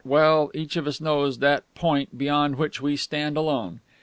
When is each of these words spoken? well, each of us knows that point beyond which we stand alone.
well, 0.03 0.49
each 0.55 0.75
of 0.77 0.87
us 0.87 0.99
knows 0.99 1.37
that 1.37 1.63
point 1.75 2.17
beyond 2.17 2.55
which 2.55 2.81
we 2.81 2.95
stand 2.97 3.37
alone. 3.37 3.79